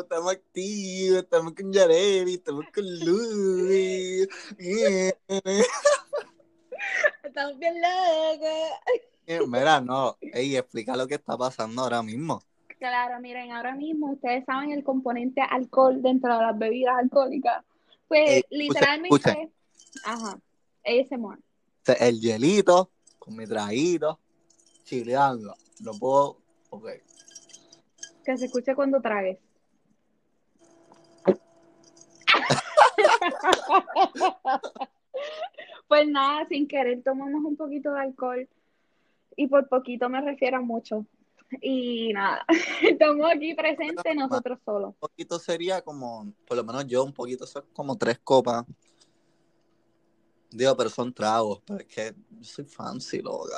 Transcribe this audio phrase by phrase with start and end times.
[0.00, 4.28] estamos activos, estamos con Yareli, estamos con Luis.
[7.24, 9.48] Estamos bien locos.
[9.48, 12.42] Mira, no, ey, explica lo que está pasando ahora mismo.
[12.78, 17.64] Claro, miren, ahora mismo ustedes saben el componente alcohol dentro de las bebidas alcohólicas.
[18.06, 19.52] Pues Eh, literalmente, escuchen.
[20.04, 20.38] ajá.
[20.84, 24.20] El hielito con mi traguito,
[24.84, 25.56] chileando.
[25.80, 26.36] No puedo,
[26.70, 26.88] ok.
[28.24, 29.38] Que se escuche cuando tragues.
[35.88, 38.48] pues nada, sin querer tomamos un poquito de alcohol
[39.36, 41.06] y por poquito me refiero a mucho.
[41.60, 42.44] Y nada,
[42.82, 44.88] estamos aquí presentes nosotros solos.
[44.88, 48.64] Un poquito sería como, por lo menos yo, un poquito son como tres copas.
[50.50, 53.56] Digo, pero son tragos, pero es que yo soy fancy, loca.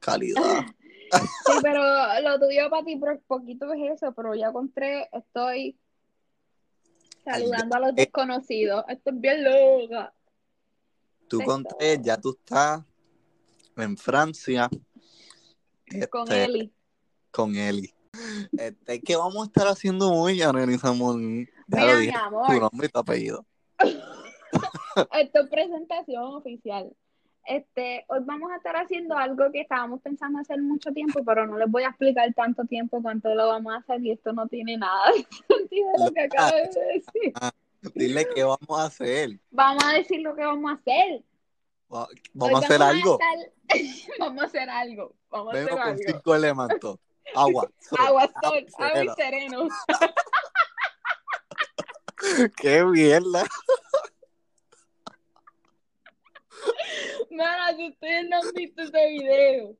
[0.00, 0.64] Calidad.
[1.12, 1.82] Sí, pero
[2.22, 5.78] lo tuyo para ti por poquito es eso, pero ya con tres estoy
[7.24, 8.84] saludando a los desconocidos.
[8.88, 10.12] Esto es bien loca.
[11.28, 12.82] Tú con tres, ya tú estás
[13.76, 14.68] en Francia.
[16.10, 16.72] Con este, Eli.
[17.30, 17.92] Con Eli.
[18.56, 20.40] Este, ¿Qué vamos a estar haciendo hoy,
[20.80, 21.46] Samón?
[21.68, 22.46] Ya Mira, lo mi amor.
[22.46, 23.46] tu nombre y tu apellido.
[25.12, 26.92] Esto es presentación oficial.
[27.46, 31.56] Este, hoy vamos a estar haciendo algo que estábamos pensando hacer mucho tiempo, pero no
[31.58, 34.76] les voy a explicar tanto tiempo cuánto lo vamos a hacer y esto no tiene
[34.76, 36.62] nada de sentido lo que acabo de
[36.94, 37.32] decir.
[37.94, 39.38] Dile qué vamos a hacer.
[39.50, 41.22] Vamos a decir lo que vamos a hacer.
[41.94, 43.18] Va- Vamos a hacer algo.
[43.20, 43.52] estar-
[44.18, 45.14] vamos a hacer algo.
[45.30, 46.02] Vamos a Vengo hacer con algo.
[46.04, 46.98] cinco elementos.
[47.34, 47.70] Agua.
[47.78, 49.68] sol, Agua, sol, agua y sereno.
[52.56, 53.44] Qué mierda.
[57.36, 59.76] Mira, si ustedes no han visto ese video,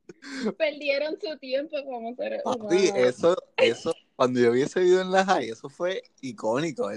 [0.58, 2.92] perdieron su tiempo como seres humanos.
[2.94, 6.90] eso, eso, cuando yo vi ese video en la high, eso fue icónico.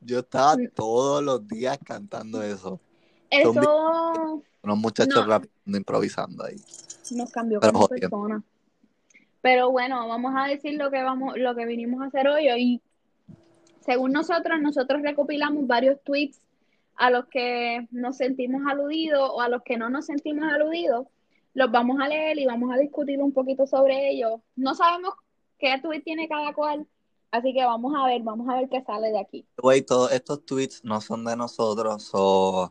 [0.00, 0.68] Yo estaba Mm.
[0.74, 2.78] todos los días cantando eso.
[3.30, 5.76] Eso Unos muchachos No.
[5.76, 6.56] improvisando ahí.
[7.10, 8.08] nos cambió Pero como jodiendo.
[8.10, 8.42] persona.
[9.42, 12.48] Pero bueno, vamos a decir lo que vamos, lo que vinimos a hacer hoy.
[12.48, 12.80] Hoy,
[13.84, 16.40] según nosotros, nosotros recopilamos varios tweets
[16.96, 21.06] a los que nos sentimos aludidos o a los que no nos sentimos aludidos.
[21.54, 24.40] Los vamos a leer y vamos a discutir un poquito sobre ellos.
[24.56, 25.14] No sabemos
[25.58, 26.86] qué tweet tiene cada cual,
[27.30, 29.46] así que vamos a ver, vamos a ver qué sale de aquí.
[29.58, 32.10] Güey, todos estos tweets no son de nosotros.
[32.12, 32.70] O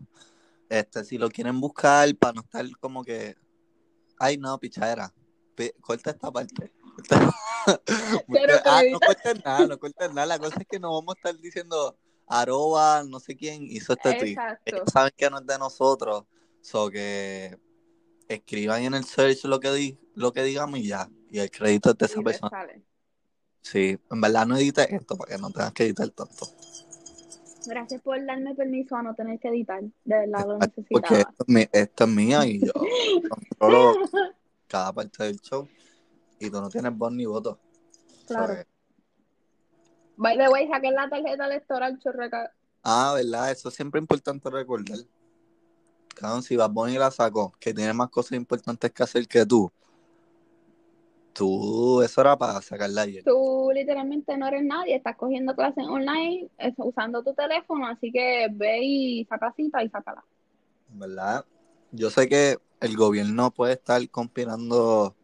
[0.69, 3.35] este, si lo quieren buscar para no estar como que.
[4.19, 5.13] Ay, no, pichadera.
[5.55, 6.73] Pi- Corta esta parte.
[8.27, 10.25] Pero ah, no cortes nada, no cortes nada.
[10.27, 11.95] La cosa es que no vamos a estar diciendo
[12.27, 14.37] arroba, no sé quién hizo este tweet.
[14.65, 16.25] Ellos saben que no es de nosotros.
[16.61, 17.57] So que
[18.27, 21.09] escriban en el search lo que, di lo que digamos y ya.
[21.29, 22.49] Y el crédito es de esa Y persona.
[22.49, 22.81] sale.
[23.61, 26.47] Sí, en verdad no edite esto para que no tengas que editar tanto.
[27.65, 29.81] Gracias por darme permiso a no tener que editar.
[29.81, 31.19] De verdad lo Porque necesitaba.
[31.19, 32.71] esto es, mi- esto es mía y yo
[33.29, 33.95] controlo
[34.67, 35.67] cada parte del show.
[36.39, 37.57] Y tú no tienes voz ni voto.
[38.27, 38.55] Claro.
[38.55, 38.59] So,
[40.15, 42.51] By the way, saquen la tarjeta electoral, chorreca.
[42.83, 43.51] Ah, ¿verdad?
[43.51, 44.97] Eso es siempre importante recordar.
[46.15, 49.71] Cabrón, si Bad Bunny la sacó, que tiene más cosas importantes que hacer que tú.
[51.33, 53.23] Tú, eso era para sacarla ayer.
[53.23, 58.47] Tú literalmente no eres nadie, estás cogiendo clases online, es- usando tu teléfono, así que
[58.51, 60.23] ve y saca cita y sácala.
[60.89, 61.43] ¿Verdad?
[61.91, 65.15] Yo sé que el gobierno puede estar conspirando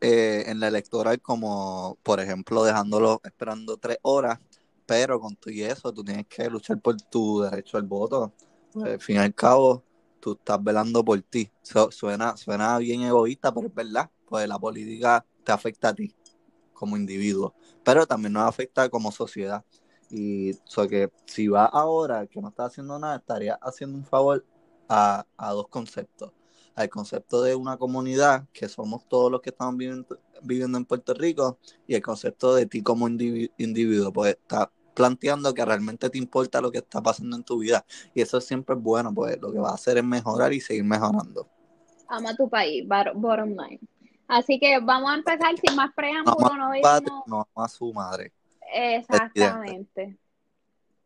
[0.00, 4.38] eh, en la electoral como, por ejemplo, dejándolo esperando tres horas,
[4.86, 8.32] pero con todo y eso tú tienes que luchar por tu derecho al voto.
[8.82, 9.82] Al fin y al cabo,
[10.20, 11.50] tú estás velando por ti.
[11.62, 16.14] Su- suena, suena bien egoísta, pero es verdad, pues la política te afecta a ti
[16.72, 17.54] como individuo,
[17.84, 19.64] pero también nos afecta como sociedad.
[20.10, 24.44] Y so que si vas ahora que no estás haciendo nada, estarías haciendo un favor
[24.88, 26.32] a, a dos conceptos.
[26.78, 31.12] Al concepto de una comunidad, que somos todos los que estamos viviendo, viviendo en Puerto
[31.12, 31.58] Rico,
[31.88, 36.60] y el concepto de ti como indivi- individuo, pues está planteando que realmente te importa
[36.60, 37.84] lo que está pasando en tu vida.
[38.14, 40.84] Y eso siempre es bueno, pues lo que va a hacer es mejorar y seguir
[40.84, 41.48] mejorando.
[42.06, 43.80] Ama tu país, bottom line.
[44.28, 47.92] Así que vamos a empezar sin más No preámbulo, no padre, no más a su
[47.92, 48.32] madre.
[48.72, 50.16] Exactamente.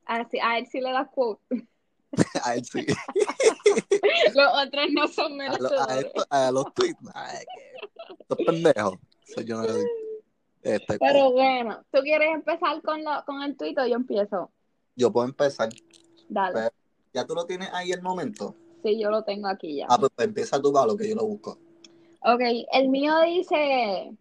[0.05, 1.67] Así, a él sí le das quote.
[2.45, 2.85] A él sí.
[4.35, 6.13] Los otros no son A, lo- a, merecedores.
[6.31, 6.99] a los tweets.
[7.15, 7.45] Ay,
[8.19, 8.99] estos pendejos.
[9.47, 9.67] Yo no.
[10.63, 14.51] Este, Pero bueno, ¿tú quieres empezar con, lo, con el tuit o yo empiezo?
[14.95, 15.71] yo puedo empezar.
[16.29, 16.69] Dale.
[17.15, 18.55] ¿Ya tú lo tienes ahí el momento?
[18.83, 19.87] Sí, yo lo tengo aquí ya.
[19.89, 21.59] Ah, pues, pues empieza tú, Pablo, que yo lo busco.
[22.21, 22.41] Ok,
[22.73, 24.13] el mío dice,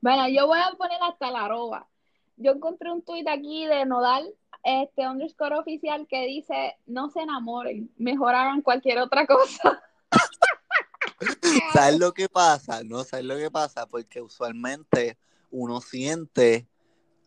[0.00, 1.88] Bueno, yo voy a poner hasta la arroba.
[2.36, 4.34] Yo encontré un tuit aquí de Nodal,
[4.68, 9.82] este underscore oficial, que dice, no se enamoren, mejor hagan cualquier otra cosa.
[11.72, 12.84] ¿Sabes lo que pasa?
[12.84, 13.86] No, ¿sabes lo que pasa?
[13.86, 15.18] Porque usualmente
[15.50, 16.68] uno siente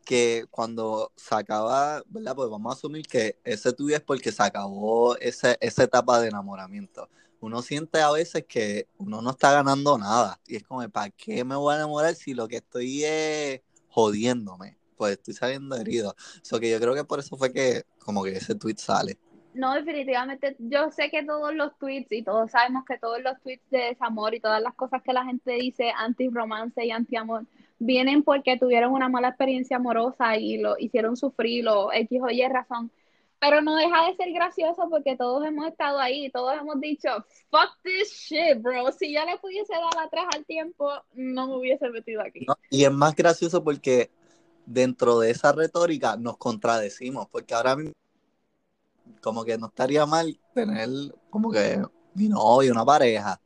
[0.05, 2.35] que cuando se acaba, ¿verdad?
[2.35, 6.29] Pues vamos a asumir que ese tuyo es porque se acabó ese, esa etapa de
[6.29, 7.09] enamoramiento.
[7.39, 10.39] Uno siente a veces que uno no está ganando nada.
[10.45, 14.80] Y es como, ¿para qué me voy a enamorar si lo que estoy es jodiéndome?
[15.01, 16.13] Pues estoy saliendo herido.
[16.43, 19.17] So que yo creo que por eso fue que como que ese tweet sale.
[19.55, 23.67] No, definitivamente, yo sé que todos los tweets y todos sabemos que todos los tweets
[23.71, 27.47] de desamor y todas las cosas que la gente dice anti-romance y anti-amor
[27.79, 32.47] vienen porque tuvieron una mala experiencia amorosa y lo hicieron sufrir o X o Y
[32.47, 32.91] razón.
[33.39, 37.09] Pero no deja de ser gracioso porque todos hemos estado ahí, todos hemos dicho,
[37.49, 38.91] fuck this shit, bro.
[38.91, 42.45] Si yo le pudiese dar atrás al tiempo, no me hubiese metido aquí.
[42.69, 44.11] y es más gracioso porque
[44.65, 47.93] dentro de esa retórica nos contradecimos, porque ahora mismo
[49.21, 50.89] como que no estaría mal tener
[51.29, 51.81] como que
[52.13, 53.39] mi novio, una pareja.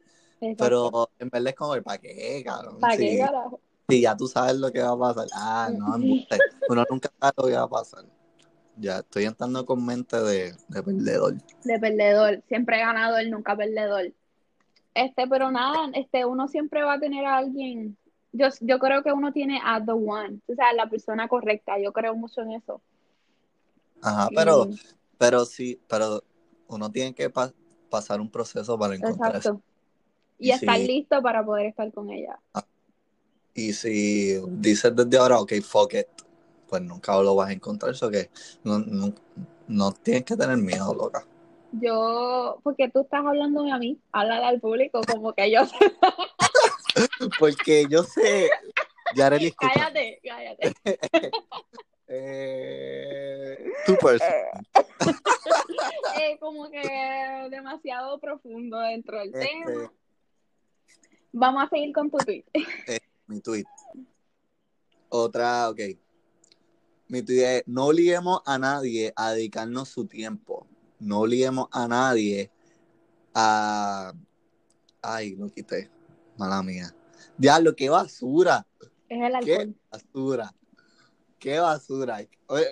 [0.58, 2.80] Pero en verdad es como, ¿para qué, cabrón?
[2.80, 3.60] ¿Para qué, carajo?
[3.88, 5.28] Sí, ya tú sabes lo que va a pasar.
[5.34, 8.06] Ah, no, uno nunca sabe lo que va a pasar.
[8.78, 11.36] Ya estoy entrando con mente de, de perdedor.
[11.64, 14.12] De perdedor, siempre ganador, nunca perdedor.
[14.94, 17.98] Este, pero nada, este, uno siempre va a tener a alguien.
[18.38, 21.80] Yo, yo creo que uno tiene a the one, o sea, la persona correcta.
[21.80, 22.82] Yo creo mucho en eso.
[24.02, 24.68] Ajá, pero,
[25.18, 26.22] pero sí, pero
[26.68, 27.32] uno tiene que
[27.90, 29.62] pasar un proceso para encontrar Exacto.
[30.38, 32.38] Y, estar listo para poder estar con ella.
[32.54, 32.66] Ah,
[33.54, 36.08] y si dices desde ahora, ok, fuck it,
[36.68, 37.94] pues nunca lo vas a encontrar.
[37.94, 38.30] Eso que
[38.66, 39.14] no, no,
[39.68, 41.26] no tienes que tener miedo, loca.
[41.72, 45.62] Yo, porque tú estás hablando a mí, háblale al público como que yo.
[47.40, 48.50] porque yo sé.
[49.16, 50.74] Ya Cállate, cállate.
[52.08, 53.94] eh, tu
[56.20, 56.82] eh, como que
[57.52, 59.94] demasiado profundo dentro del este, tema.
[61.32, 62.46] Vamos a seguir con tu tweet.
[62.88, 63.66] Eh, mi tweet.
[65.10, 65.80] Otra, ok.
[67.08, 70.68] Mi tweet es, no obliguemos a nadie a dedicarnos su tiempo.
[71.00, 72.50] No obliguemos a nadie
[73.34, 74.14] a...
[75.02, 75.92] Ay, lo quité.
[76.38, 76.94] Mala mía.
[77.38, 78.66] Diablo, qué basura.
[79.10, 79.46] Es el alcohol.
[79.46, 80.56] Qué basura.
[81.40, 82.28] Qué basura.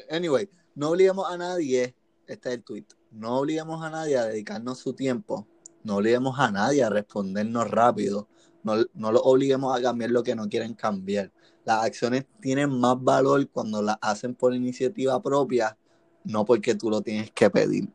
[0.10, 1.96] Anyway, no obliguemos a nadie,
[2.28, 5.48] este es el tweet, no obliguemos a nadie a dedicarnos su tiempo,
[5.84, 8.28] no obliguemos a nadie a respondernos rápido,
[8.64, 11.32] no, no lo obliguemos a cambiar lo que no quieren cambiar.
[11.66, 15.78] Las acciones tienen más valor cuando las hacen por iniciativa propia,
[16.24, 17.90] no porque tú lo tienes que pedir.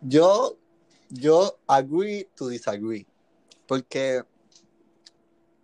[0.00, 0.56] Yo,
[1.08, 3.06] yo agree to disagree,
[3.66, 4.22] porque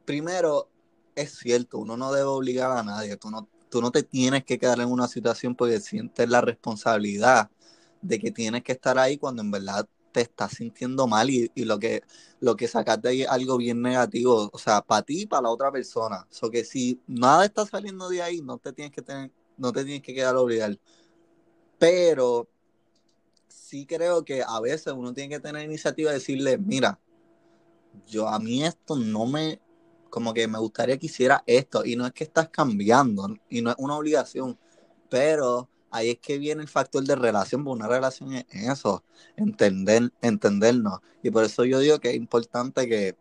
[0.04, 0.68] primero
[1.14, 4.58] es cierto, uno no debe obligar a nadie, tú no, tú no te tienes que
[4.58, 7.50] quedar en una situación porque sientes la responsabilidad
[8.02, 11.78] de que tienes que estar ahí cuando en verdad te estás sintiendo mal y, lo
[11.78, 12.02] que
[12.38, 15.50] lo que sacaste ahí es algo bien negativo, o sea, para ti y para la
[15.50, 16.26] otra persona.
[16.40, 19.84] O que si nada está saliendo de ahí, no te tienes que tener, no te
[19.84, 20.76] tienes que quedar obligado.
[21.78, 22.48] Pero
[23.48, 27.00] sí creo que a veces uno tiene que tener iniciativa de decirle, mira,
[28.06, 29.60] yo a mí esto no me,
[30.14, 33.70] como que me gustaría que hiciera esto, y no es que estás cambiando, y no
[33.70, 34.56] es una obligación,
[35.10, 39.02] pero ahí es que viene el factor de relación, porque una relación es eso,
[39.36, 41.00] entender, entendernos.
[41.20, 43.16] Y por eso yo digo que es importante que,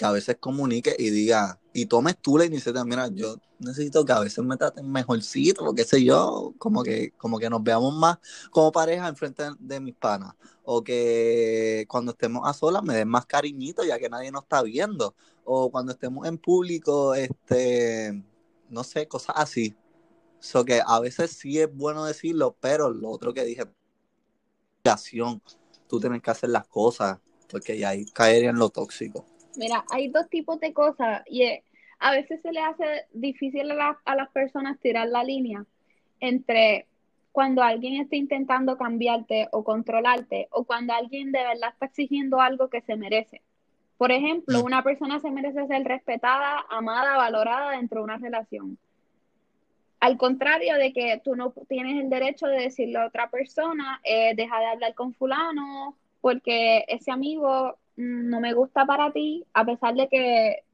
[0.00, 4.12] que a veces comunique y diga, y tomes tú la iniciativa, mira, yo necesito que
[4.12, 7.94] a veces me traten mejorcito, o qué sé yo, como que, como que nos veamos
[7.94, 8.16] más
[8.50, 10.32] como pareja en frente de mis panas,
[10.64, 14.62] o que cuando estemos a solas me den más cariñito ya que nadie nos está
[14.62, 15.14] viendo,
[15.44, 18.24] o cuando estemos en público, este,
[18.70, 19.76] no sé, cosas así.
[20.38, 23.64] So que a veces sí es bueno decirlo, pero lo otro que dije,
[25.86, 27.18] tú tienes que hacer las cosas,
[27.50, 29.26] porque ya ahí caería en lo tóxico.
[29.60, 31.44] Mira, hay dos tipos de cosas y
[31.98, 35.66] a veces se le hace difícil a, a las personas tirar la línea
[36.18, 36.86] entre
[37.30, 42.70] cuando alguien está intentando cambiarte o controlarte o cuando alguien de verdad está exigiendo algo
[42.70, 43.42] que se merece.
[43.98, 44.64] Por ejemplo, mm.
[44.64, 48.78] una persona se merece ser respetada, amada, valorada dentro de una relación.
[50.00, 54.34] Al contrario de que tú no tienes el derecho de decirle a otra persona, eh,
[54.34, 59.94] deja de hablar con fulano, porque ese amigo no me gusta para ti, a pesar
[59.94, 60.64] de que,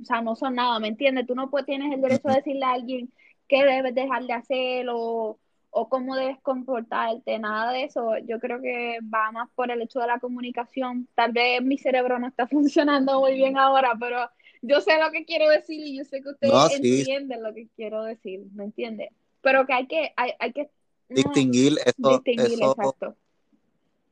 [0.00, 1.26] o sea, no son nada, ¿me entiendes?
[1.26, 3.12] Tú no tienes el derecho de decirle a alguien
[3.48, 5.38] qué debes dejar de hacer o,
[5.70, 8.16] o cómo debes comportarte, nada de eso.
[8.26, 11.08] Yo creo que va más por el hecho de la comunicación.
[11.14, 14.30] Tal vez mi cerebro no está funcionando muy bien ahora, pero
[14.62, 17.00] yo sé lo que quiero decir y yo sé que ustedes No, sí.
[17.00, 19.10] entienden lo que quiero decir, ¿me entiendes?
[19.40, 20.70] Pero que hay que, hay, hay que
[21.08, 23.16] no, Distinguir eso, distinguir, eso, exacto.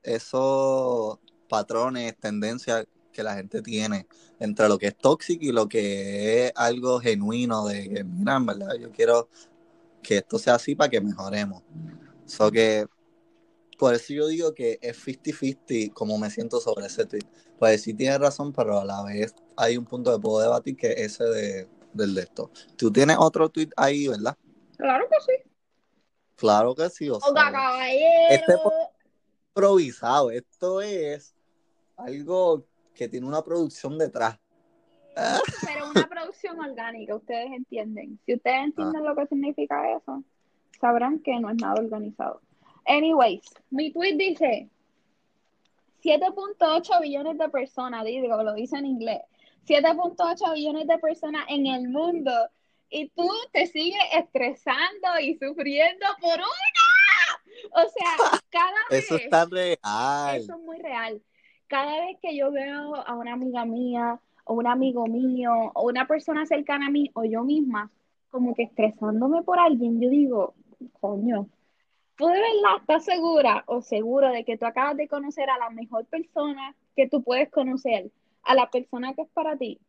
[0.02, 4.06] esos patrones, tendencias que la gente tiene
[4.38, 8.46] entre lo que es tóxico y lo que es algo genuino de que, mira, en
[8.46, 9.28] verdad, yo quiero
[10.02, 11.62] que esto sea así para que mejoremos.
[12.26, 12.86] So que,
[13.78, 17.26] por eso yo digo que es 50-50 como me siento sobre ese tweet.
[17.58, 20.92] Pues sí tienes razón, pero a la vez hay un punto que puedo debatir que
[20.92, 22.50] es ese de, del de esto.
[22.76, 24.36] Tú tienes otro tweet ahí, ¿verdad?
[24.76, 25.50] Claro que sí.
[26.36, 28.28] Claro que sí, o sea, Oiga, caballero.
[28.28, 28.72] Este fue-
[29.48, 30.30] improvisado.
[30.30, 31.34] Esto es
[31.96, 34.38] algo que tiene una producción detrás.
[35.66, 38.18] Pero una producción orgánica, ustedes entienden.
[38.26, 39.08] Si ustedes entienden Ah.
[39.10, 40.22] lo que significa eso,
[40.80, 42.42] sabrán que no es nada organizado.
[42.86, 44.68] Anyways, mi tweet dice
[46.02, 49.22] 7.8 billones de personas, digo, lo dice en inglés.
[49.66, 52.30] 7.8 billones de personas en el mundo
[52.88, 57.82] y tú te sigues estresando y sufriendo por una.
[57.84, 60.36] O sea, cada vez Eso está real.
[60.36, 61.20] eso es muy real.
[61.68, 66.06] Cada vez que yo veo a una amiga mía, o un amigo mío, o una
[66.06, 67.90] persona cercana a mí, o yo misma,
[68.30, 70.54] como que estresándome por alguien, yo digo,
[71.00, 71.48] coño,
[72.16, 75.70] ¿tú de verdad estás segura o seguro de que tú acabas de conocer a la
[75.70, 78.10] mejor persona que tú puedes conocer?
[78.44, 79.80] A la persona que es para ti.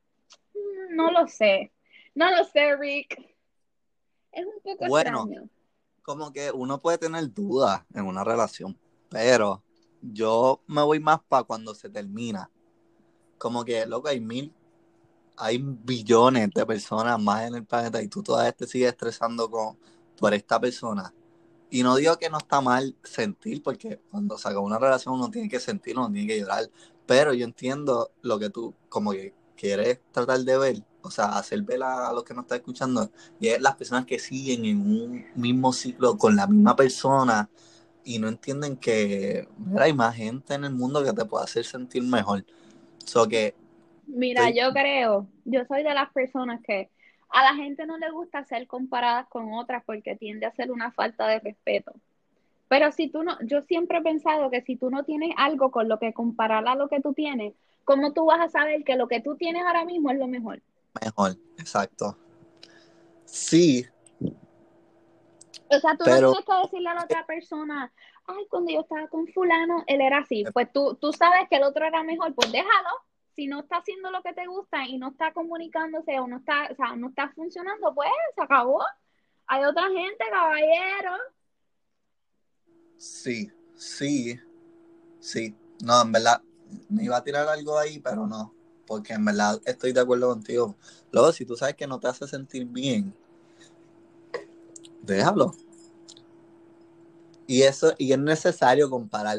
[0.56, 1.72] Mm, No lo sé.
[2.16, 3.20] No lo sé, Rick.
[4.32, 5.26] Es un poco Bueno.
[5.26, 5.50] extraño.
[6.02, 8.76] Como que uno puede tener dudas en una relación,
[9.10, 9.62] pero
[10.02, 12.50] yo me voy más para cuando se termina.
[13.38, 14.54] Como que, loco, hay mil,
[15.36, 19.78] hay billones de personas más en el planeta y tú todavía te sigues estresando con,
[20.20, 21.14] por esta persona.
[21.70, 25.30] Y no digo que no está mal sentir, porque cuando se acaba una relación uno
[25.30, 26.70] tiene que sentir, uno tiene que llorar.
[27.06, 31.62] Pero yo entiendo lo que tú, como que quieres tratar de ver, o sea, hacer
[31.64, 35.26] ver a, los que nos están escuchando, y es las personas que siguen en un
[35.36, 37.50] mismo ciclo con la misma persona
[38.08, 41.66] y no entienden que mira, hay más gente en el mundo que te puede hacer
[41.66, 42.46] sentir mejor.
[43.06, 43.56] So que
[44.06, 46.90] Mira, Estoy- yo creo, yo soy de las personas que
[47.30, 50.92] a la gente no le gusta ser comparadas con otras porque tiende a ser una
[50.92, 51.94] falta de respeto.
[52.70, 55.90] Pero si tú no, yo siempre he pensado que si tú no tienes algo con
[55.90, 57.54] lo que comparar a lo que tú tienes,
[57.86, 60.62] ¿cómo tú vas a saber que lo que tú tienes ahora mismo es lo mejor?
[61.02, 62.18] mejor, exacto.
[63.26, 63.86] Sí,
[65.70, 67.94] O sea, tú Pero- no tienes que decirle a la otra persona,
[68.26, 70.44] ay, cuando yo estaba con fulano, él era así.
[70.54, 72.90] Pues tú, tú sabes que el otro era mejor, pues déjalo.
[73.36, 76.70] Si no está haciendo lo que te gusta y no está comunicándose o no está,
[76.72, 78.84] o sea, no está funcionando, pues se acabó.
[79.46, 81.12] Hay otra gente, caballero.
[82.98, 84.40] sí, sí,
[85.20, 85.56] sí.
[85.84, 86.42] No, en verdad,
[86.90, 88.54] me iba a tirar algo ahí, pero no.
[88.88, 90.76] Porque en verdad estoy de acuerdo contigo.
[91.12, 93.14] Luego, si tú sabes que no te hace sentir bien,
[95.08, 95.54] déjalo.
[97.48, 99.38] Y eso, y es necesario comparar.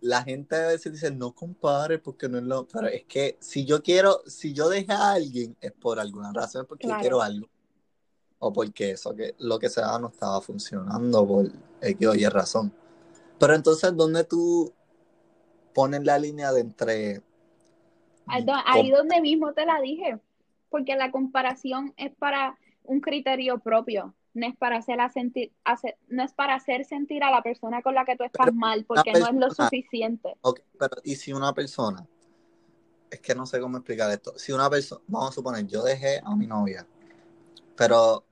[0.00, 2.66] La gente a veces dice, no compare porque no es lo.
[2.66, 6.62] Pero es que si yo quiero, si yo dejé a alguien, es por alguna razón,
[6.62, 6.98] es porque Claro.
[6.98, 7.48] yo quiero algo.
[8.38, 11.50] O porque eso, que lo que sea no estaba funcionando por
[11.82, 12.72] X o Y razón.
[13.38, 14.72] Pero entonces, ¿dónde tú
[15.74, 17.22] pones la línea de entre.
[18.26, 20.18] Ahí do- Ahí donde mismo te la dije.
[20.70, 24.14] Porque la comparación es para un criterio propio.
[24.32, 27.94] No es para hacerla sentir, hacer, no es para hacer sentir a la persona con
[27.94, 30.36] la que tú estás Pero mal, porque no es lo suficiente.
[30.78, 32.06] Pero ¿y si una persona?
[33.10, 34.38] Es que no sé cómo explicar esto.
[34.38, 36.86] Si una persona, vamos a suponer, yo dejé a mi novia,
[37.76, 38.24] pero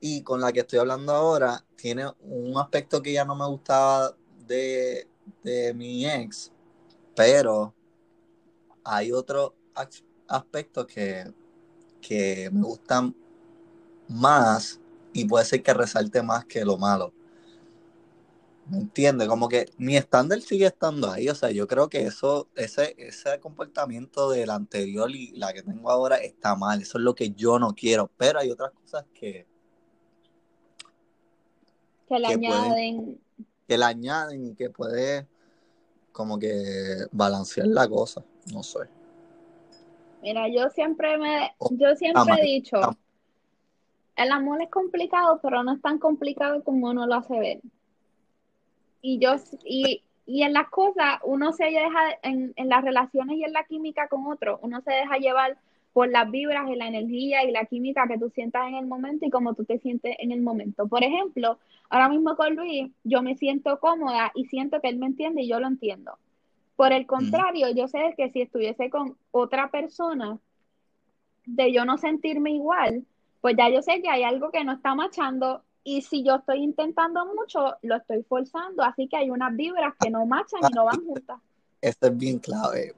[0.00, 4.14] y con la que estoy hablando ahora tiene un aspecto que ya no me gustaba
[4.46, 5.08] de,
[5.42, 6.52] de mi ex,
[7.14, 7.74] pero
[8.84, 11.24] hay otros as- aspectos que,
[12.00, 13.14] que me gustan
[14.08, 14.80] más
[15.12, 17.12] y puede ser que resalte más que lo malo.
[18.68, 19.28] ¿Me entiendes?
[19.28, 21.28] Como que mi estándar sigue estando ahí.
[21.28, 25.88] O sea, yo creo que eso, ese, ese comportamiento del anterior y la que tengo
[25.88, 26.82] ahora está mal.
[26.82, 28.10] Eso es lo que yo no quiero.
[28.16, 29.46] Pero hay otras cosas que,
[32.08, 33.20] Que le que pueden- añaden.
[33.68, 35.26] que le añaden y que puede
[36.12, 38.24] como que balancear la cosa.
[38.52, 38.80] No sé.
[40.22, 42.80] Mira, yo siempre me, yo siempre he dicho.
[44.16, 47.60] El amor es complicado, pero no es tan complicado como uno lo hace ver.
[49.02, 53.44] Y yo, y, y en las cosas, uno se deja, en, en las relaciones y
[53.44, 55.58] en la química con otro, uno se deja llevar
[55.92, 59.24] por las vibras y la energía y la química que tú sientas en el momento
[59.24, 60.88] y cómo tú te sientes en el momento.
[60.88, 61.58] Por ejemplo,
[61.88, 65.48] ahora mismo con Luis, yo me siento cómoda y siento que él me entiende y
[65.48, 66.18] yo lo entiendo.
[66.76, 70.38] Por el contrario, yo sé que si estuviese con otra persona,
[71.46, 73.06] de yo no sentirme igual,
[73.46, 76.64] pues ya yo sé que hay algo que no está machando y si yo estoy
[76.64, 80.84] intentando mucho, lo estoy forzando, así que hay unas vibras que no machan y no
[80.84, 81.38] van juntas.
[81.80, 82.96] Esto es bien clave,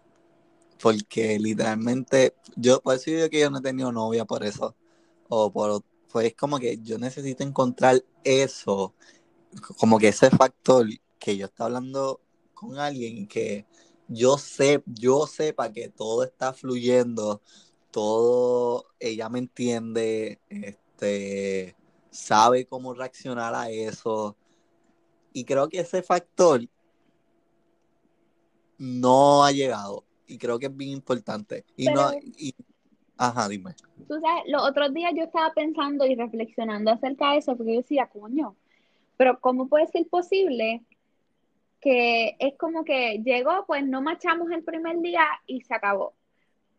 [0.83, 4.75] porque literalmente, yo, por eso digo que yo no he tenido novia por eso,
[5.29, 8.95] o por, pues como que yo necesito encontrar eso,
[9.77, 10.87] como que ese factor
[11.19, 12.23] que yo estoy hablando
[12.55, 13.67] con alguien que
[14.07, 17.43] yo sé, yo sepa que todo está fluyendo,
[17.99, 21.75] todo, ella me entiende, este,
[22.11, 24.37] sabe cómo reaccionar a eso.
[25.33, 26.61] Y creo que ese factor
[28.79, 30.05] no ha llegado.
[30.29, 31.65] Y creo que es bien importante.
[31.77, 32.55] Y no, y,
[33.17, 33.75] ajá, dime.
[34.07, 37.81] Tú sabes, los otros días yo estaba pensando y reflexionando acerca de eso, porque yo
[37.81, 38.55] decía, coño,
[39.17, 40.85] pero ¿cómo puede ser posible
[41.81, 46.15] que es como que llegó, pues no machamos el primer día y se acabó?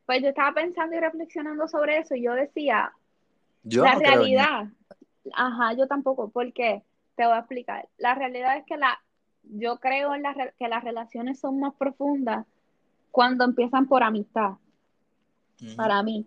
[0.09, 2.91] Pues yo estaba pensando y reflexionando sobre eso y yo decía,
[3.61, 4.65] la realidad,
[5.33, 6.81] ajá, yo tampoco, porque
[7.15, 7.87] te voy a explicar.
[7.99, 8.99] La realidad es que la,
[9.43, 12.47] yo creo en la, que las relaciones son más profundas
[13.11, 14.53] cuando empiezan por amistad,
[15.77, 16.25] para mí.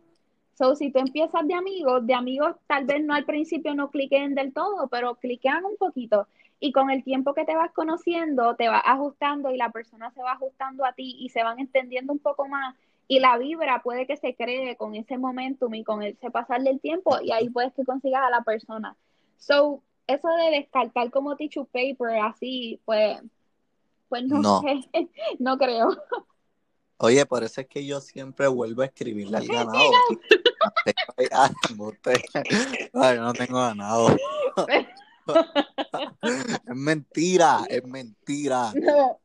[0.54, 4.36] So, si tú empiezas de amigos, de amigos tal vez no al principio no cliquen
[4.36, 6.28] del todo, pero cliquean un poquito.
[6.60, 10.22] Y con el tiempo que te vas conociendo, te vas ajustando y la persona se
[10.22, 12.76] va ajustando a ti y se van entendiendo un poco más
[13.12, 16.81] y la vibra puede que se cree con ese momentum y con ese pasar del
[16.81, 18.97] tiempo y ahí puedes que consigas a la persona.
[19.37, 23.21] So, eso de descartar como tissue paper así, pues,
[24.09, 24.88] pues no, sé,
[25.38, 25.90] no creo.
[26.97, 29.75] Oye, por eso es que yo siempre vuelvo a escribirle al ganado.
[32.95, 34.16] Ay, no tengo ganado.
[36.23, 38.73] es mentira, es mentira.
[38.75, 39.21] No,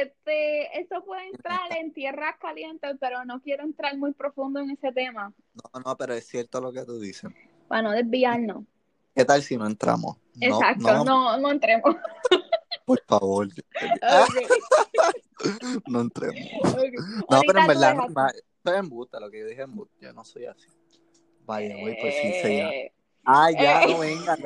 [0.00, 4.92] este, eso puede entrar en tierras calientes, pero no quiero entrar muy profundo en ese
[4.92, 5.32] tema.
[5.54, 7.30] No, no, pero es cierto lo que tú dices.
[7.68, 8.64] Para no desviarnos.
[9.14, 10.18] ¿Qué tal si no entramos?
[10.40, 11.96] Exacto, no, no, entremos.
[12.84, 13.48] Por favor.
[15.88, 16.44] no entremos.
[17.30, 20.12] No, pero en verdad, no, estoy en busta, lo que yo dije en busta, yo
[20.12, 20.68] no soy así.
[21.46, 22.70] Vaya, voy por si se ya.
[23.28, 24.38] Ah, ya, no vengan,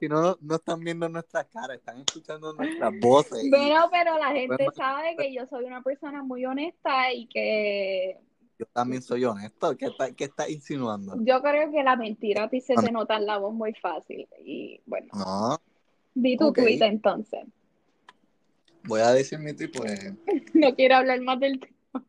[0.00, 3.48] que no, no están viendo nuestras caras, están escuchando nuestras voces.
[3.48, 8.18] Bueno, pero la gente sabe que yo soy una persona muy honesta y que...
[8.58, 11.14] Yo también soy honesto, ¿qué estás está insinuando?
[11.20, 14.28] Yo creo que la mentira a ti se te nota en la voz muy fácil
[14.44, 15.08] y bueno.
[15.14, 15.60] No.
[16.14, 17.44] Di tu tweet entonces.
[18.82, 20.12] Voy a decir mi tweet, pues...
[20.54, 22.04] no quiero hablar más del tema.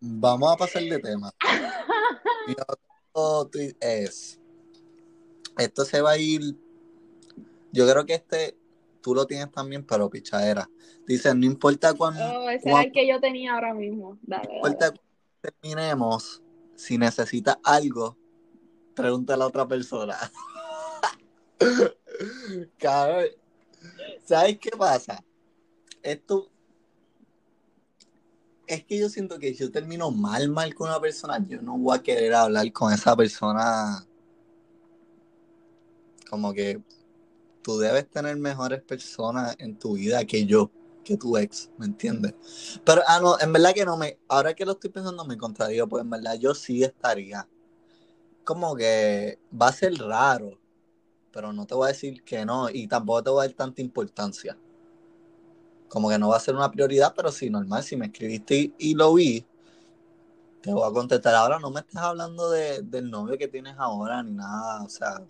[0.00, 1.30] Vamos a pasar de tema.
[2.46, 4.37] mi otro tweet es
[5.58, 6.56] esto se va a ir.
[7.72, 8.56] Yo creo que este
[9.00, 10.68] tú lo tienes también, pero pichadera.
[11.06, 12.20] Dice, no importa cuándo.
[12.22, 14.18] Oh, ese es el que yo tenía ahora mismo.
[14.22, 15.02] Dale, no importa cuándo
[15.40, 16.42] terminemos,
[16.74, 18.16] si necesitas algo,
[18.94, 20.16] pregúntale a la otra persona.
[24.24, 25.24] ¿Sabes qué pasa?
[26.02, 26.50] Esto.
[28.66, 31.78] Es que yo siento que si yo termino mal, mal con una persona, yo no
[31.78, 34.07] voy a querer hablar con esa persona
[36.28, 36.80] como que
[37.62, 40.70] tú debes tener mejores personas en tu vida que yo,
[41.04, 42.34] que tu ex, ¿me entiendes?
[42.84, 45.88] Pero, ah, no, en verdad que no me, ahora que lo estoy pensando me contradigo,
[45.88, 47.48] pues en verdad yo sí estaría.
[48.44, 50.58] Como que va a ser raro,
[51.30, 53.82] pero no te voy a decir que no, y tampoco te voy a dar tanta
[53.82, 54.56] importancia.
[55.88, 58.94] Como que no va a ser una prioridad, pero sí, normal, si me escribiste y,
[58.94, 59.46] lo vi,
[60.60, 61.34] te voy a contestar.
[61.34, 65.22] Ahora no me estás hablando de, del novio que tienes ahora ni nada, o sea,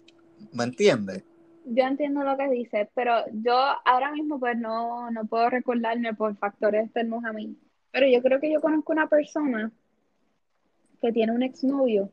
[0.52, 1.24] ¿Me entiendes?
[1.64, 6.36] Yo entiendo lo que dices, pero yo ahora mismo pues no, no puedo recordarme por
[6.36, 7.56] factores externos a mí.
[7.90, 9.70] Pero yo creo que yo conozco una persona
[11.00, 12.10] que tiene un exnovio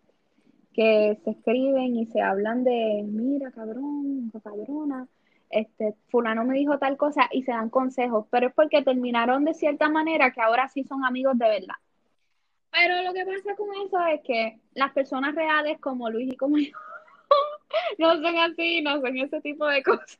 [0.74, 5.08] que se escriben y se hablan de, mira, cabrón, cabrona,
[5.50, 9.54] este, fulano me dijo tal cosa y se dan consejos, pero es porque terminaron de
[9.54, 11.76] cierta manera que ahora sí son amigos de verdad.
[12.72, 16.58] Pero lo que pasa con eso es que las personas reales como Luis y como
[16.58, 16.72] yo
[17.98, 20.18] no son así, no son ese tipo de cosas.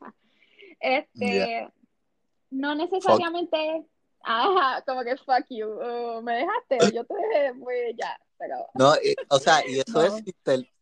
[0.80, 1.68] Este,
[2.50, 3.86] no necesariamente,
[4.22, 8.56] ajá, como que fuck you, uh, me dejaste, yo te dejé, muy ya, pero...
[8.74, 8.92] No,
[9.30, 10.22] o sea, y eso es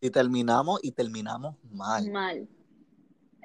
[0.01, 2.11] si, terminamos y terminamos mal.
[2.11, 2.49] Mal.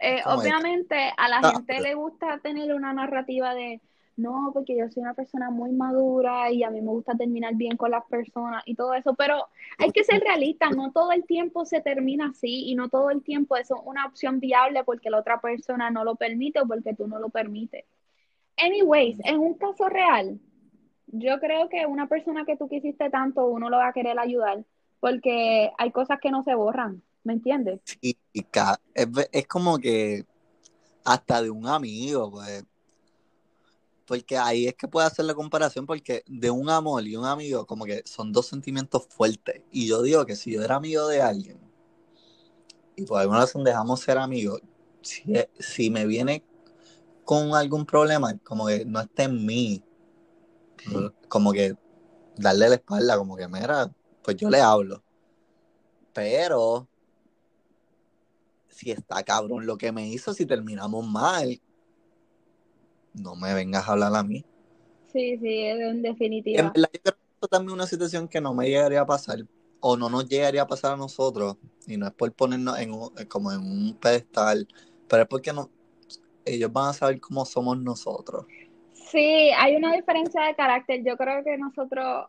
[0.01, 3.81] Eh, obviamente a la ah, gente le gusta tener una narrativa de
[4.19, 7.77] no, porque yo soy una persona muy madura y a mí me gusta terminar bien
[7.77, 11.65] con las personas y todo eso, pero hay que ser realista, no todo el tiempo
[11.65, 15.39] se termina así y no todo el tiempo es una opción viable porque la otra
[15.39, 17.85] persona no lo permite o porque tú no lo permites.
[18.57, 20.39] Anyways, en un caso real,
[21.07, 24.63] yo creo que una persona que tú quisiste tanto, uno lo va a querer ayudar,
[24.99, 27.79] porque hay cosas que no se borran, ¿me entiendes?
[27.85, 30.25] Sí, es, es como que
[31.05, 32.65] hasta de un amigo, pues.
[34.09, 37.67] Porque ahí es que puede hacer la comparación, porque de un amor y un amigo,
[37.67, 39.61] como que son dos sentimientos fuertes.
[39.71, 41.59] Y yo digo que si yo era amigo de alguien,
[42.95, 44.61] y por alguna razón dejamos ser amigos,
[45.03, 45.21] si,
[45.59, 46.43] si me viene
[47.23, 49.83] con algún problema, como que no está en mí,
[51.27, 51.77] como que
[52.35, 53.91] darle la espalda, como que, mira,
[54.23, 55.03] pues yo le hablo.
[56.13, 56.87] Pero
[58.69, 61.61] si está cabrón lo que me hizo, si terminamos mal,
[63.13, 64.45] no me vengas a hablar a mí.
[65.11, 66.71] Sí, sí, en En definitiva.
[66.73, 69.39] verdad, yo creo que esto también es una situación que no me llegaría a pasar,
[69.79, 73.11] o no nos llegaría a pasar a nosotros, y no es por ponernos en un-
[73.27, 74.67] como en un pedestal,
[75.07, 75.69] pero es porque no,
[76.45, 78.45] ellos van a saber cómo somos nosotros.
[78.93, 81.03] Sí, hay una diferencia de carácter.
[81.03, 82.27] Yo creo que nosotros,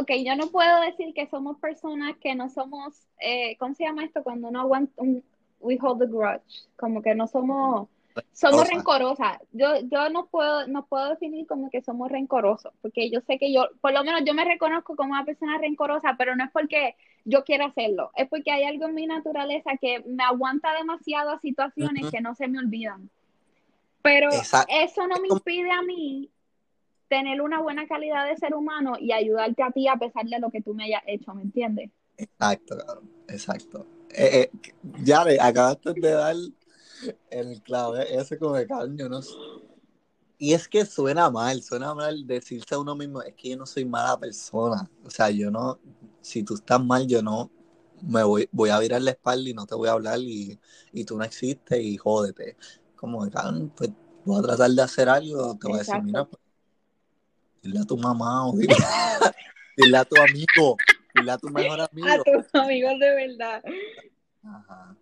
[0.00, 4.04] ok, yo no puedo decir que somos personas que no somos, eh, ¿cómo se llama
[4.04, 4.22] esto?
[4.22, 5.22] Cuando no aguanta un,
[5.60, 7.88] we hold the grudge, como que no somos,
[8.32, 8.74] somos Rencorosa.
[8.74, 9.38] rencorosas.
[9.52, 13.52] Yo, yo no puedo, no puedo definir como que somos rencorosos, porque yo sé que
[13.52, 16.96] yo, por lo menos yo me reconozco como una persona rencorosa, pero no es porque
[17.24, 21.40] yo quiera hacerlo, es porque hay algo en mi naturaleza que me aguanta demasiado a
[21.40, 23.08] situaciones que no se me olvidan.
[24.02, 24.74] Pero Exacto.
[24.76, 26.28] eso no me impide a mí
[27.08, 30.50] tener una buena calidad de ser humano y ayudarte a ti a pesar de lo
[30.50, 31.90] que tú me hayas hecho, ¿me entiendes?
[32.16, 33.86] Exacto, cabrón, exacto.
[34.14, 34.50] Eh,
[35.06, 36.34] eh, acabaste de dar
[37.30, 39.20] el clavo, eh, ese como de cabrón, yo no.
[40.38, 43.66] Y es que suena mal, suena mal decirse a uno mismo, es que yo no
[43.66, 44.90] soy mala persona.
[45.04, 45.78] O sea, yo no,
[46.20, 47.50] si tú estás mal, yo no
[48.02, 50.58] me voy, voy a virar la espalda y no te voy a hablar y,
[50.92, 52.56] y tú no existes y jódete.
[52.96, 53.90] Como de cabrón, pues
[54.24, 56.42] voy a tratar de hacer algo, te voy a decir, mira, pues,
[57.62, 58.74] dile a tu mamá o dile,
[59.76, 60.76] dile a tu amigo,
[61.14, 62.24] dile a tu mejor A amigo.
[62.24, 63.62] tus amigos de verdad.
[64.42, 64.96] Ajá.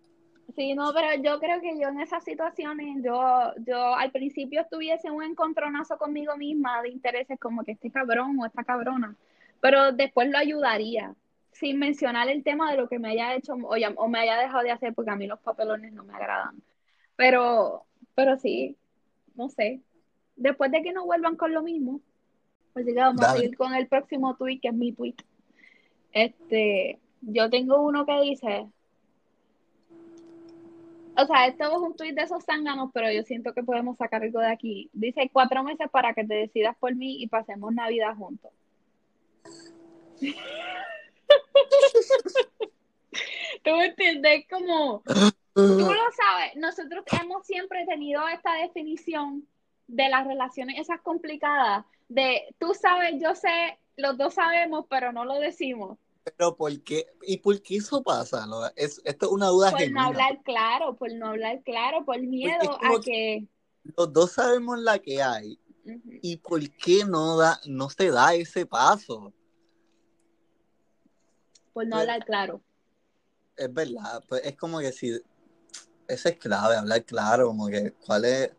[0.55, 5.09] Sí, no, pero yo creo que yo en esas situaciones, yo, yo al principio estuviese
[5.11, 9.15] un encontronazo conmigo misma de intereses como que este cabrón o esta cabrona,
[9.61, 11.13] pero después lo ayudaría,
[11.51, 14.37] sin mencionar el tema de lo que me haya hecho o, ya- o me haya
[14.37, 16.61] dejado de hacer, porque a mí los papelones no me agradan.
[17.15, 17.85] Pero,
[18.15, 18.75] pero sí,
[19.35, 19.79] no sé.
[20.35, 22.01] Después de que no vuelvan con lo mismo,
[22.73, 25.15] pues ya vamos a seguir con el próximo tweet, que es mi tweet.
[26.13, 28.67] Este, yo tengo uno que dice,
[31.21, 34.23] o sea, esto es un tweet de esos zánganos, pero yo siento que podemos sacar
[34.23, 34.89] algo de aquí.
[34.93, 38.51] Dice cuatro meses para que te decidas por mí y pasemos Navidad juntos.
[43.63, 44.45] ¿Tú me entiendes?
[44.49, 45.03] Como,
[45.53, 49.45] tú lo sabes, nosotros hemos siempre tenido esta definición
[49.87, 55.25] de las relaciones esas complicadas, de tú sabes, yo sé, los dos sabemos, pero no
[55.25, 55.97] lo decimos.
[56.23, 57.07] Pero ¿por qué?
[57.23, 58.45] ¿Y por qué eso pasa?
[58.45, 58.65] no?
[58.75, 60.01] Es, esto es una duda Por genuina.
[60.01, 63.47] no hablar claro, por no hablar claro, por miedo a que...
[63.97, 65.59] Los dos sabemos la que hay.
[66.21, 69.33] ¿Y por qué no, da, no se da ese paso?
[71.73, 72.61] Por no Pues- hablar claro.
[73.57, 75.19] Es verdad, pues es como que si...
[76.07, 78.51] Eso es clave, hablar claro, como que cuál es...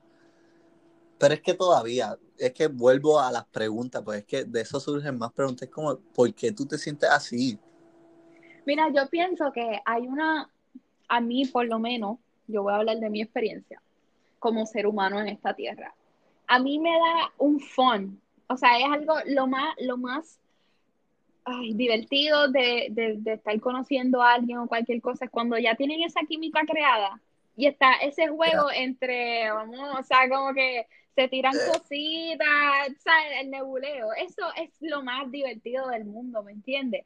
[1.23, 4.81] Pero es que todavía, es que vuelvo a las preguntas, pues es que de eso
[4.81, 7.57] surgen más preguntas, es como, ¿por qué tú te sientes así?
[8.67, 10.51] Mira, yo pienso que hay una,
[11.07, 13.81] a mí por lo menos, yo voy a hablar de mi experiencia
[14.41, 15.95] como ser humano en esta tierra.
[16.49, 20.41] A mí me da un fun, o sea, es algo lo más, lo más
[21.45, 25.77] ay, divertido de, de, de estar conociendo a alguien o cualquier cosa, es cuando ya
[25.77, 27.21] tienen esa química creada
[27.57, 32.49] y está ese juego entre, vamos, o sea, como que se tiran cositas,
[33.05, 33.41] ¿sabes?
[33.41, 34.13] El nebuleo.
[34.15, 37.05] Eso es lo más divertido del mundo, ¿me entiendes?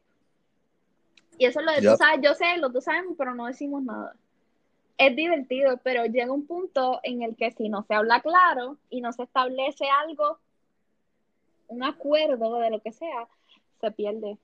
[1.38, 1.92] Y eso es lo de Yup.
[1.92, 4.14] tú sabes, yo sé, los dos sabemos, pero no decimos nada.
[4.96, 9.00] Es divertido, pero llega un punto en el que si no se habla claro y
[9.02, 10.38] no se establece algo,
[11.68, 13.28] un acuerdo de lo que sea,
[13.80, 14.38] se pierde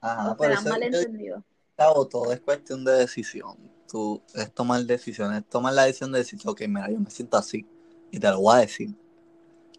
[0.00, 1.42] Ajá, por eso es- malentendido.
[1.76, 3.56] Cabo, todo es cuestión de decisión.
[3.90, 7.66] Tú es tomar decisiones, tomar la decisión de decir, ok, mira, yo me siento así
[8.10, 8.94] y te lo voy a decir.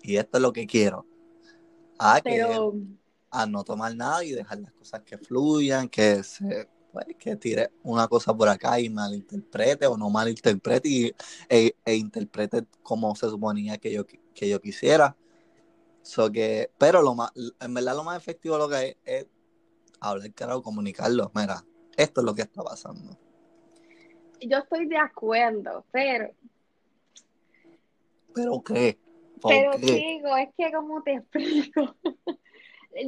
[0.02, 1.06] Y esto es lo que quiero.
[2.00, 2.44] A que
[3.30, 7.72] a no tomar nada y dejar las cosas que fluyan, que se pues, que tire
[7.84, 11.16] una cosa por acá y malinterprete o no malinterprete y,
[11.48, 15.16] e, e interprete como se suponía que yo, que yo quisiera.
[16.02, 19.28] So que, pero lo más, en verdad lo más efectivo lo que hay es
[20.00, 21.32] hablar claro, comunicarlo.
[21.34, 21.64] Mira,
[21.96, 23.18] esto es lo que está pasando.
[24.42, 26.34] yo estoy de acuerdo, pero,
[28.34, 28.98] ¿Pero qué?
[29.42, 29.86] ¿Por pero qué?
[29.86, 31.96] chico, es que como te explico,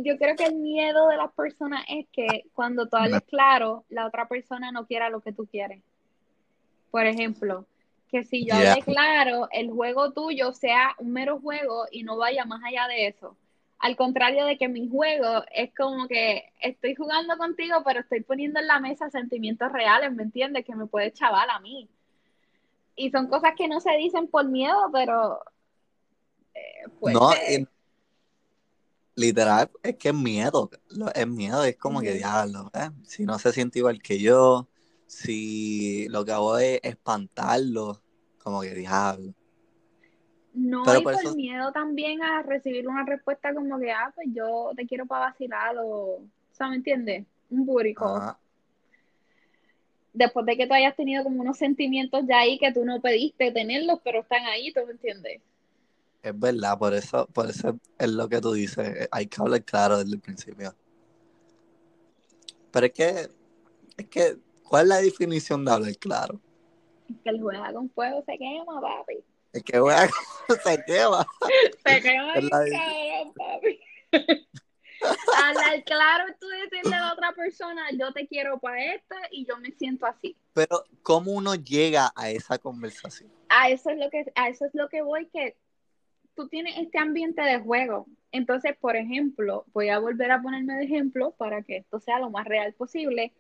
[0.04, 4.08] yo creo que el miedo de las personas es que cuando tú hables claro, la
[4.08, 5.82] otra persona no quiera lo que tú quieres.
[6.92, 7.66] Por ejemplo,
[8.10, 12.46] que si yo hable claro, el juego tuyo sea un mero juego y no vaya
[12.46, 13.36] más allá de eso.
[13.80, 18.60] Al contrario de que mi juego es como que estoy jugando contigo, pero estoy poniendo
[18.60, 20.64] en la mesa sentimientos reales, ¿me entiendes?
[20.64, 21.90] Que me puede chaval a mí.
[22.96, 25.40] Y son cosas que no se dicen por miedo, pero...
[26.54, 27.32] Eh, no,
[29.16, 30.70] literal, es que es miedo.
[31.16, 32.90] Es miedo, es como que diablo, ¿eh?
[33.04, 34.68] Si no se siente igual que yo,
[35.08, 38.02] si lo que hago es espantarlo,
[38.42, 39.34] como que diablo.
[40.54, 44.72] No, Pero por, por miedo también a recibir una respuesta como que, ah, pues yo
[44.76, 47.26] te quiero para vacilar o, o sea, ¿me entiendes?
[47.50, 48.38] Un búrico.
[50.14, 53.52] Después de que tú hayas tenido como unos sentimientos ya ahí que tú no pediste
[53.52, 55.42] tenerlos, pero están ahí, ¿tú me entiendes?
[56.22, 59.10] Es verdad, por eso, por eso es lo que tú dices.
[59.12, 60.74] Hay que hablar claro desde el principio.
[62.72, 63.28] Pero es que,
[63.98, 66.40] es que, ¿cuál es la definición de hablar claro?
[67.24, 69.24] que el juega con fuego se quema, papi.
[69.52, 70.10] El que juega
[70.48, 71.28] con se quema.
[71.86, 73.80] Se quema cabrón, papi.
[75.44, 79.58] Hablar claro, tú decirle a la otra persona, yo te quiero para esto y yo
[79.58, 80.36] me siento así.
[80.54, 83.32] Pero, ¿cómo uno llega a esa conversación?
[83.50, 85.56] A eso es lo que, a eso es lo que voy, que
[86.36, 88.08] tú tienes este ambiente de juego.
[88.32, 92.30] Entonces, por ejemplo, voy a volver a ponerme de ejemplo para que esto sea lo
[92.30, 93.32] más real posible.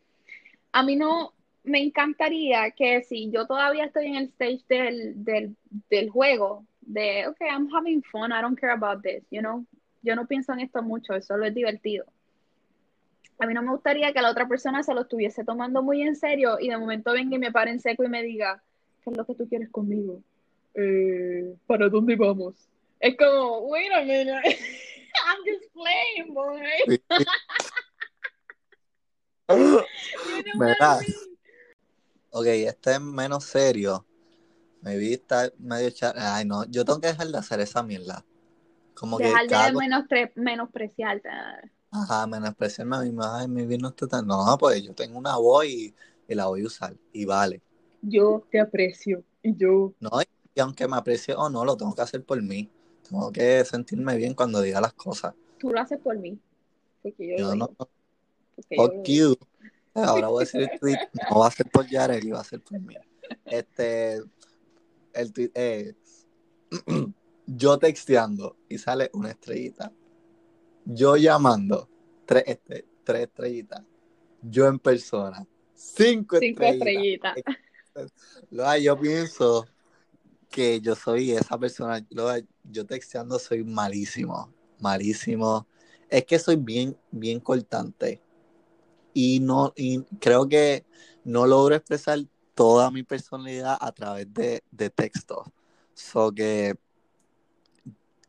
[0.72, 5.56] A mí no me encantaría que si yo todavía estoy en el stage del, del,
[5.90, 9.66] del juego, de, ok, I'm having fun, I don't care about this, you know,
[10.04, 12.06] yo no pienso en esto mucho, solo es divertido.
[13.40, 16.16] A mí no me gustaría que la otra persona se lo estuviese tomando muy en
[16.16, 18.62] serio y de momento venga y me pare en seco y me diga,
[19.04, 20.22] ¿qué es lo que tú quieres conmigo?
[20.76, 22.56] Eh, ¿Para dónde vamos?
[23.00, 24.30] Es como, wait a minute,
[25.26, 27.02] I'm just playing, boy.
[30.60, 31.00] ¿Verdad?
[32.36, 34.08] Ok, este es menos serio.
[34.82, 36.16] Me vi estar medio char...
[36.18, 38.26] Ay, no, yo tengo que dejar de hacer esa mierda.
[38.94, 41.30] Como dejar que de menos menospreciarte.
[41.92, 43.16] Ajá, menospreciarme a mí.
[43.22, 44.26] Ay, mi vida no está tan...
[44.26, 45.94] No, pues yo tengo una voz y,
[46.28, 46.96] y, la voy a usar.
[47.12, 47.62] Y vale.
[48.02, 49.24] Yo te aprecio.
[49.42, 49.94] Y yo...
[50.00, 50.10] No,
[50.56, 52.70] y aunque me aprecie o no, lo tengo que hacer por mí.
[53.08, 55.34] Tengo que sentirme bien cuando diga las cosas.
[55.60, 56.40] Tú lo haces por mí.
[57.02, 57.70] Porque yo, no.
[58.76, 59.36] Fuck you.
[59.94, 60.98] Ahora voy a decir el tweet.
[61.30, 62.96] No va a ser por Jared, va a ser por mí.
[63.46, 64.22] Este.
[65.14, 65.96] El tweet es.
[67.46, 69.92] Yo texteando y sale una estrellita.
[70.86, 71.90] Yo llamando.
[72.26, 73.84] Tres, este, tres estrellitas.
[74.42, 75.46] Yo en persona.
[75.74, 77.36] Cinco, cinco estrellitas.
[77.38, 78.82] estrellitas.
[78.82, 79.66] yo pienso
[80.50, 82.06] que yo soy esa persona,
[82.64, 85.68] yo texteando soy malísimo, malísimo.
[86.10, 88.22] Es que soy bien, bien cortante.
[89.14, 90.86] Y no, y creo que
[91.24, 92.20] no logro expresar
[92.54, 95.52] toda mi personalidad a través de, de texto.
[95.94, 96.76] So que,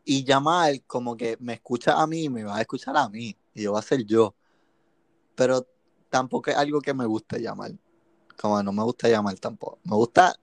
[0.05, 3.62] y llamar como que me escucha a mí, me va a escuchar a mí, y
[3.62, 4.35] yo va a ser yo.
[5.35, 5.67] Pero
[6.11, 7.73] tampoco es algo que me guste llamar.
[8.40, 9.79] Como no me gusta llamar tampoco.
[9.85, 10.35] Me gusta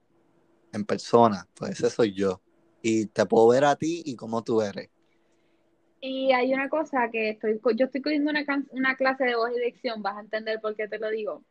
[0.74, 2.42] en persona, pues ese soy yo.
[2.82, 4.90] Y te puedo ver a ti y cómo tú eres.
[6.02, 9.64] Y hay una cosa que estoy, yo estoy cogiendo una, una clase de voz y
[9.64, 11.44] dicción, vas a entender por qué te lo digo.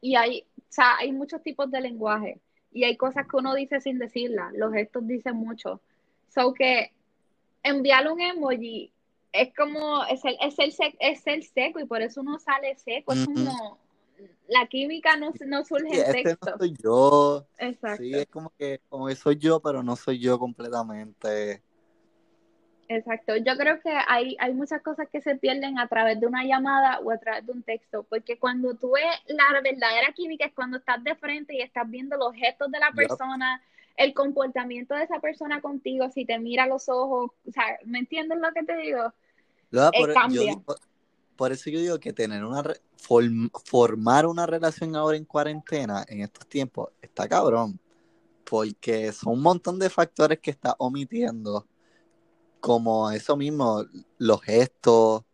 [0.00, 3.80] Y hay, o sea, hay muchos tipos de lenguaje y hay cosas que uno dice
[3.80, 5.80] sin decirla, los gestos dicen mucho.
[6.28, 6.92] So que
[7.62, 8.92] enviarle un emoji
[9.32, 13.12] es como, es el, es el, es el seco y por eso uno sale seco,
[13.12, 13.78] es como,
[14.48, 16.50] la química no, no surge en este texto.
[16.50, 17.46] No soy yo.
[17.58, 18.02] Exacto.
[18.02, 21.62] Sí, es como que, como que soy yo, pero no soy yo completamente.
[22.88, 23.36] Exacto.
[23.36, 27.00] Yo creo que hay, hay muchas cosas que se pierden a través de una llamada
[27.00, 30.76] o a través de un texto, porque cuando tú ves la verdadera química es cuando
[30.76, 33.62] estás de frente y estás viendo los gestos de la persona,
[33.96, 37.98] el comportamiento de esa persona contigo, si te mira a los ojos, o sea, ¿me
[37.98, 39.12] entiendes lo que te digo?
[39.72, 40.56] Eh, cambia
[41.36, 42.62] por eso yo digo que tener una
[43.64, 47.80] formar una relación ahora en cuarentena, en estos tiempos, está cabrón.
[48.48, 51.66] Porque son un montón de factores que está omitiendo.
[52.60, 53.84] Como eso mismo,
[54.18, 55.24] los gestos,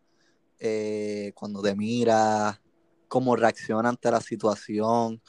[0.59, 2.59] eh, cuando te mira,
[3.07, 5.21] cómo reacciona ante la situación.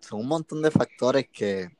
[0.00, 1.70] Son un montón de factores que,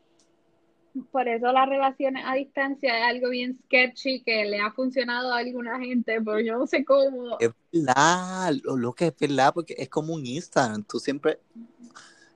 [1.12, 5.38] por eso las relaciones a distancia es algo bien sketchy que le ha funcionado a
[5.38, 7.38] alguna gente, pero yo no sé cómo.
[7.38, 10.82] Es verdad, lo, que es verdad, porque es como un Instagram.
[10.84, 11.38] Tú siempre,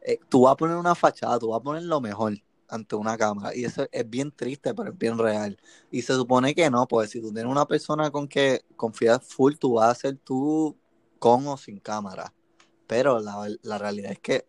[0.02, 2.34] eh, tú vas a poner una fachada, tú vas a poner lo mejor,
[2.68, 3.54] ante una cámara.
[3.54, 5.58] Y eso es bien triste, pero es bien real.
[5.90, 9.54] Y se supone que no, pues si tú tienes una persona con que confías full,
[9.54, 10.76] tú vas a ser tú
[11.18, 12.32] con o sin cámara.
[12.86, 14.46] Pero la, la realidad es que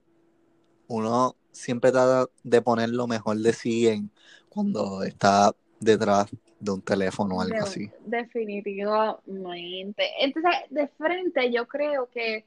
[0.88, 4.12] uno siempre trata de poner lo mejor de sí en
[4.50, 7.90] cuando está detrás de un teléfono o algo así.
[8.06, 10.10] Definitivamente.
[10.20, 12.46] Entonces, de frente yo creo que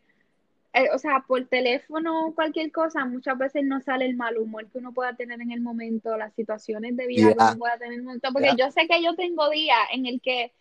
[0.74, 4.78] eh, o sea, por teléfono, cualquier cosa, muchas veces no sale el mal humor que
[4.78, 8.00] uno pueda tener en el momento, las situaciones de vida que uno pueda tener en
[8.00, 10.52] el momento, porque yo sé que yo tengo días en el que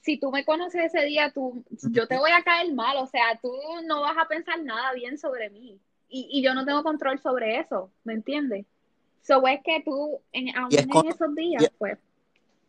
[0.00, 3.38] si tú me conoces ese día, tú, yo te voy a caer mal, o sea,
[3.42, 3.52] tú
[3.84, 5.80] no vas a pensar nada bien sobre mí
[6.12, 8.66] y, y yo no tengo control sobre eso, ¿me entiendes?
[9.22, 11.98] So es que tú, en, aún en esos días, pues...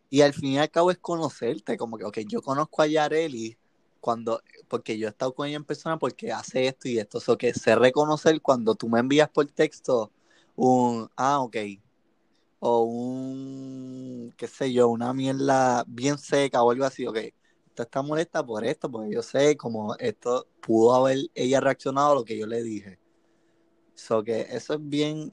[0.09, 3.57] Y al fin y al cabo es conocerte, como que, ok, yo conozco a Yareli,
[3.99, 7.37] cuando, porque yo he estado con ella en persona porque hace esto y esto, o
[7.37, 10.11] que sé reconocer cuando tú me envías por texto
[10.55, 11.57] un, ah, ok,
[12.59, 17.17] o un, qué sé yo, una mierda bien seca o algo así, ok,
[17.67, 22.15] esta está molesta por esto, porque yo sé como esto pudo haber ella reaccionado a
[22.15, 23.02] lo que yo le dije.
[23.95, 25.31] So que eso es bien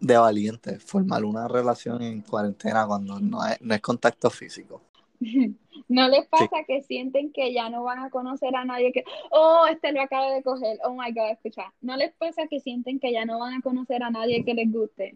[0.00, 4.82] de valiente, formar una relación en cuarentena cuando no es, no es contacto físico.
[5.88, 9.66] ¿No les pasa que sienten que ya no van a conocer a nadie que, oh,
[9.70, 11.72] este lo acaba de coger, oh my god, escucha?
[11.80, 14.70] ¿No les pasa que sienten que ya no van a conocer a nadie que les
[14.70, 15.14] guste?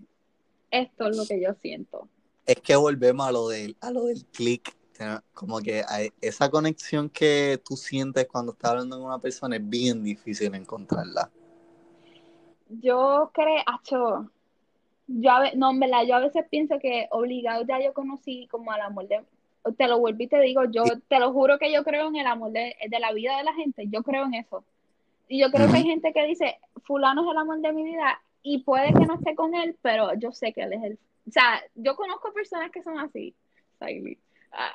[0.71, 2.09] Esto es lo que yo siento.
[2.47, 4.75] Es que volvemos a lo del, a lo del click,
[5.35, 5.85] como que
[6.21, 11.31] esa conexión que tú sientes cuando estás hablando con una persona es bien difícil encontrarla.
[12.81, 13.63] Yo creo,
[15.07, 18.73] yo a no, en verdad, yo a veces pienso que obligado ya yo conocí como
[18.73, 19.23] al amor de,
[19.77, 22.27] te lo vuelvo y te digo, yo te lo juro que yo creo en el
[22.27, 24.65] amor de, la vida de la gente, yo creo en eso.
[25.29, 28.21] Y yo creo que hay gente que dice, fulano es el amor de mi vida
[28.43, 30.99] y puede que no esté con él, pero yo sé que él es el...
[31.29, 33.35] O sea, yo conozco personas que son así.
[33.79, 34.19] Tylee.
[34.51, 34.75] Ah.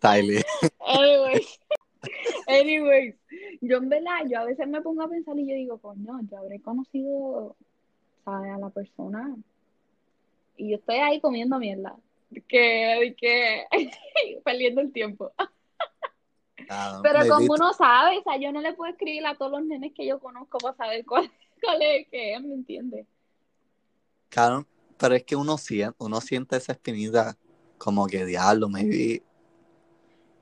[0.86, 1.60] anyways,
[2.46, 3.14] anyways,
[3.60, 6.38] yo en verdad, yo a veces me pongo a pensar y yo digo, coño, yo
[6.38, 7.56] habré conocido,
[8.24, 8.52] ¿sabes?
[8.52, 9.36] A la persona.
[10.56, 11.96] Y yo estoy ahí comiendo mierda
[12.48, 13.64] que, que
[14.44, 15.32] perdiendo el tiempo.
[16.68, 19.64] Ah, pero como uno sabe, o sea, yo no le puedo escribir a todos los
[19.64, 21.30] nenes que yo conozco para saber cuál,
[21.62, 23.06] cuál es que es, ¿me entiendes?
[24.28, 24.66] Claro,
[24.98, 27.36] pero es que uno siente, uno siente esa espinita
[27.78, 29.22] como que diablo, maybe.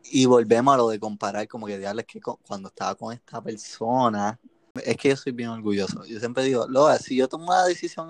[0.05, 4.39] Y volvemos a lo de comparar, como que diablo, que cuando estaba con esta persona,
[4.85, 6.05] es que yo soy bien orgulloso.
[6.05, 8.09] Yo siempre digo, Loa, si yo tomo una decisión,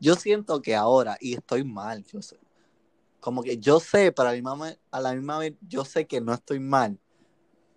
[0.00, 2.04] yo siento que ahora, y estoy mal,
[3.20, 6.32] como que yo sé, para la misma, a la misma vez, yo sé que no
[6.32, 6.98] estoy mal,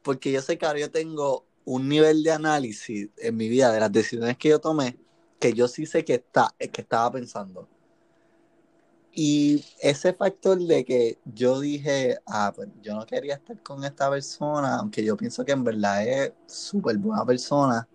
[0.02, 3.80] porque yo sé que ahora yo tengo un nivel de análisis en mi vida de
[3.80, 4.98] las decisiones que yo tomé,
[5.40, 7.68] que yo sí sé que, está, que estaba pensando.
[9.13, 14.10] Y ese factor de que yo dije, ah, pues yo no quería estar con esta
[14.10, 17.88] persona, aunque yo pienso que en verdad es súper buena persona,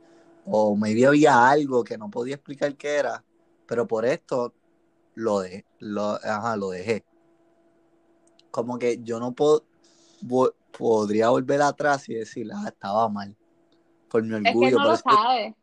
[0.44, 3.24] o maybe había algo que no podía explicar qué era,
[3.66, 4.52] pero por esto
[5.14, 7.04] lo, de, lo, ajá, lo dejé
[8.56, 9.64] como que yo no puedo,
[10.78, 13.36] podría volver atrás y decir, ah, estaba mal.
[14.08, 14.68] Por mi orgullo.
[14.68, 15.54] Es que no lo sabe.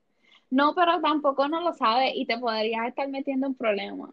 [0.51, 4.11] No, pero tampoco no lo sabe y te podrías estar metiendo en problemas.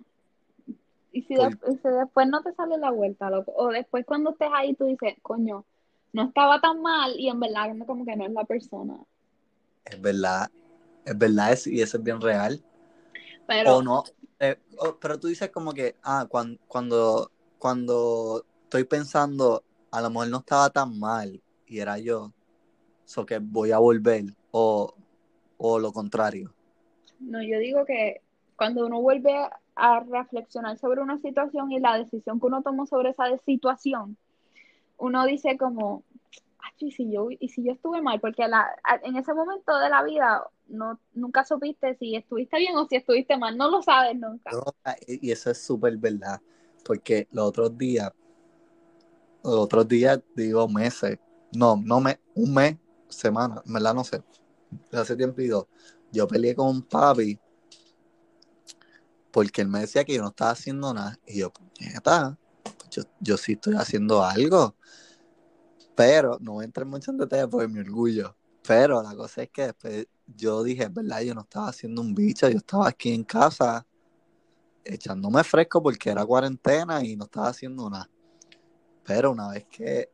[1.12, 4.86] Y si, después no te sale la vuelta, loco, o después cuando estés ahí tú
[4.86, 5.64] dices, coño,
[6.12, 8.98] no estaba tan mal y en verdad como que no es la persona.
[9.84, 10.48] Es verdad,
[11.04, 12.62] es verdad y eso es bien real.
[13.46, 14.04] Pero, o no,
[14.38, 14.56] eh,
[15.00, 20.38] pero tú dices como que, ah, cuando, cuando, cuando estoy pensando, a lo mejor no
[20.38, 22.32] estaba tan mal y era yo,
[23.04, 24.94] so que voy a volver, o,
[25.58, 26.54] lo contrario.
[27.18, 28.22] No, yo digo que
[28.60, 29.34] cuando uno vuelve
[29.74, 34.18] a reflexionar sobre una situación y la decisión que uno tomó sobre esa situación,
[34.98, 36.04] uno dice como,
[36.76, 38.42] y si yo, y si yo estuve mal, porque
[39.02, 43.38] en ese momento de la vida no, nunca supiste si estuviste bien o si estuviste
[43.38, 44.50] mal, no lo sabes nunca.
[45.06, 46.38] y eso es súper verdad,
[46.84, 48.12] porque los otros días
[49.40, 51.18] otros días, digo meses,
[51.56, 52.76] no, no me, un mes,
[53.08, 54.22] semana, verdad no sé,
[54.92, 55.66] hace tiempo y dos,
[56.12, 57.40] yo peleé con un papi
[59.30, 62.38] porque él me decía que yo no estaba haciendo nada y yo, está,
[62.90, 64.74] yo, yo sí estoy haciendo algo,
[65.94, 69.50] pero no voy a entrar mucho en detalle por mi orgullo, pero la cosa es
[69.50, 73.24] que después yo dije, verdad, yo no estaba haciendo un bicho, yo estaba aquí en
[73.24, 73.86] casa
[74.84, 78.08] echándome fresco porque era cuarentena y no estaba haciendo nada.
[79.04, 80.10] Pero una vez que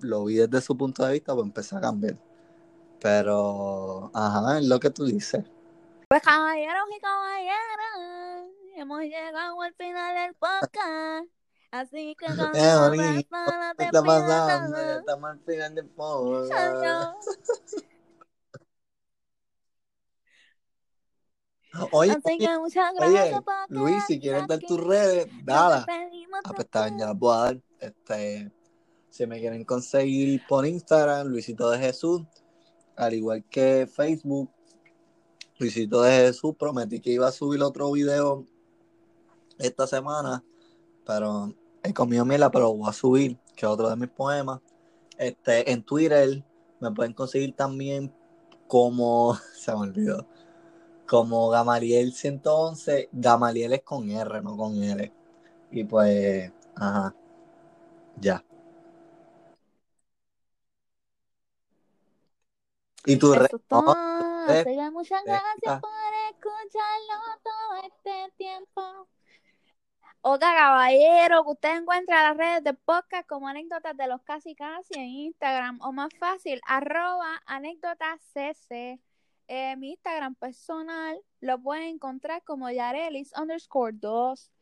[0.00, 2.18] lo vi desde su punto de vista, pues empecé a cambiar.
[3.00, 5.44] Pero, ajá, es lo que tú dices.
[6.08, 8.46] Pues caballeros y caballeras,
[8.76, 11.28] hemos llegado al final del podcast.
[11.72, 14.76] Así que con Eh, persona ¿Qué te está pasando?
[14.76, 17.18] Ya estamos al final del podcast.
[21.90, 25.84] Oye, Así que muchas oye, gracias Luis, si quieres dar tus redes, dala.
[26.44, 27.60] Ah, pues está bien, ya las voy a dar.
[27.80, 28.52] Este,
[29.10, 32.22] si me quieren conseguir por Instagram, Luisito de Jesús,
[32.94, 34.55] al igual que Facebook,
[35.58, 38.44] Luisito de Jesús, prometí que iba a subir otro video
[39.58, 40.44] esta semana,
[41.06, 44.60] pero he comido miela, pero lo voy a subir, que es otro de mis poemas.
[45.18, 46.44] Este, en Twitter
[46.80, 48.12] me pueden conseguir también
[48.66, 50.26] como, se me olvidó,
[51.06, 55.12] como Gamaliel 111, Gamaliel es con R, no con L.
[55.70, 57.14] Y pues, ajá,
[58.20, 58.44] ya.
[63.06, 63.48] Y tu red,
[64.46, 65.90] Muchas gracias ah, por
[66.30, 69.08] escucharlo todo este tiempo.
[70.20, 74.94] Oiga, caballero, que usted encuentra las redes de podcast como anécdotas de los casi casi
[74.94, 79.00] en Instagram o más fácil, arroba anécdotas cc.
[79.48, 84.52] Eh, mi Instagram personal lo pueden encontrar como yarelis underscore 2.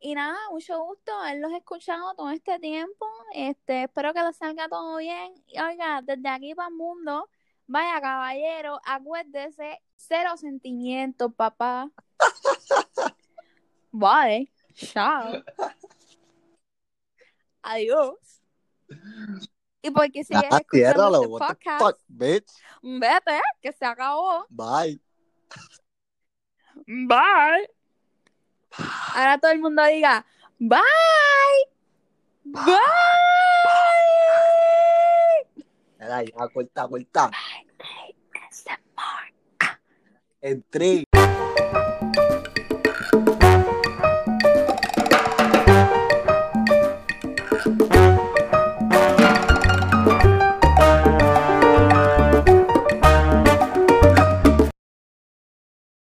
[0.00, 3.06] Y nada, mucho gusto haberlos escuchado todo este tiempo.
[3.34, 5.32] Este, espero que les salga todo bien.
[5.46, 7.28] Y oiga, desde aquí para el mundo,
[7.68, 11.90] vaya caballero, acuérdese, cero sentimientos, papá.
[13.92, 14.50] Bye.
[14.74, 15.42] Chao.
[17.62, 18.16] Adiós.
[19.82, 22.50] Y porque sigues ah, escuchando este podcast, fuck, bitch.
[22.82, 24.46] vete, que se acabó.
[24.48, 25.00] Bye.
[26.86, 27.68] Bye.
[29.14, 30.24] Ahora todo el mundo diga,
[30.58, 30.80] bye.
[32.44, 33.77] Bye.
[35.98, 37.30] Mira, ya, corta, corta.
[38.50, 39.34] ASMR.
[40.40, 41.04] En tres.